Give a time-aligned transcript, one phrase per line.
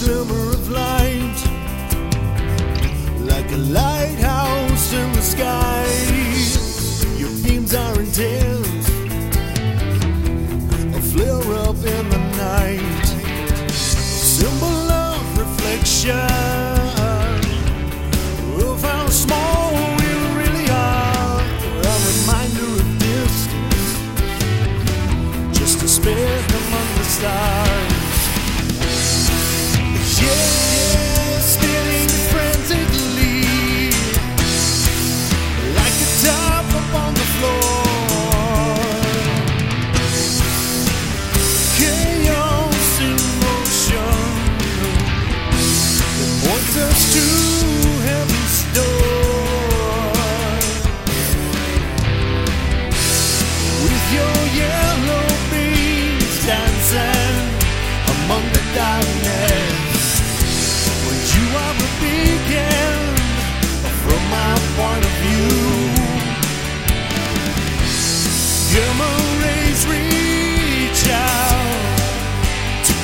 [0.00, 0.89] glimmer of light.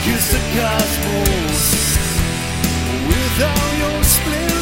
[0.06, 1.62] kiss the cosmos
[3.08, 4.55] without your splendor.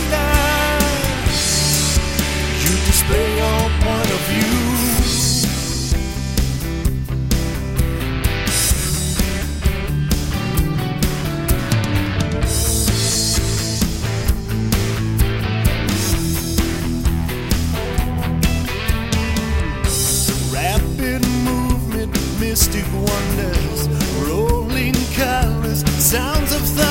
[26.14, 26.83] sounds of thunder.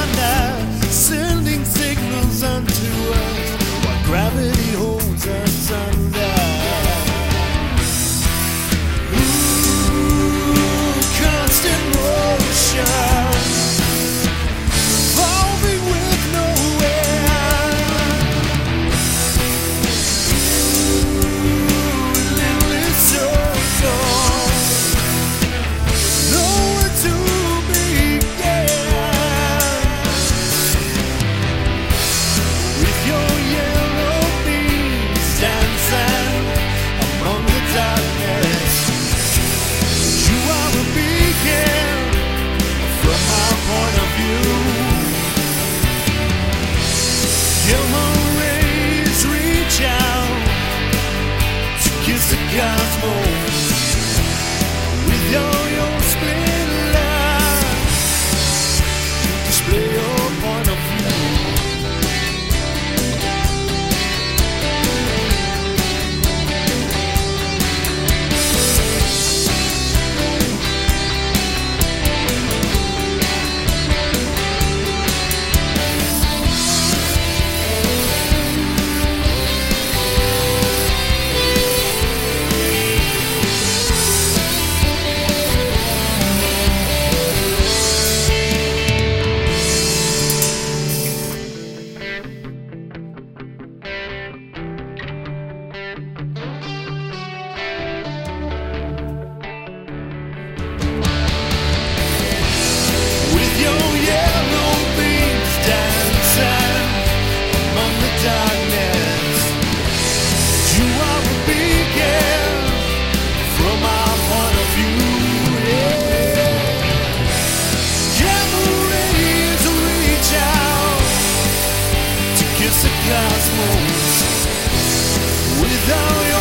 [125.86, 126.33] though